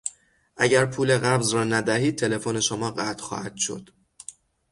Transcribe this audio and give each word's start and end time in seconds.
اگر 0.57 0.85
پول 0.85 1.17
قبض 1.17 1.53
را 1.53 1.63
ندهید 1.63 2.17
تلفن 2.19 2.59
شما 2.59 2.91
قطع 2.91 3.23
خواهد 3.23 3.55
شد. 3.55 3.89